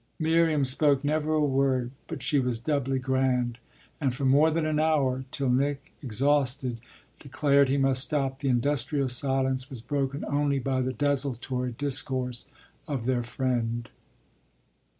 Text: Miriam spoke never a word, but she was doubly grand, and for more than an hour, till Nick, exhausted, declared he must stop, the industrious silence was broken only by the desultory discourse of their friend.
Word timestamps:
Miriam 0.17 0.65
spoke 0.65 1.03
never 1.03 1.35
a 1.35 1.45
word, 1.45 1.91
but 2.07 2.23
she 2.23 2.39
was 2.39 2.57
doubly 2.57 2.97
grand, 2.97 3.59
and 3.99 4.15
for 4.15 4.25
more 4.25 4.49
than 4.49 4.65
an 4.65 4.79
hour, 4.79 5.25
till 5.29 5.51
Nick, 5.51 5.93
exhausted, 6.01 6.79
declared 7.19 7.69
he 7.69 7.77
must 7.77 8.01
stop, 8.01 8.39
the 8.39 8.49
industrious 8.49 9.15
silence 9.15 9.69
was 9.69 9.79
broken 9.79 10.25
only 10.25 10.57
by 10.57 10.81
the 10.81 10.91
desultory 10.91 11.73
discourse 11.77 12.47
of 12.87 13.05
their 13.05 13.21
friend. 13.21 13.89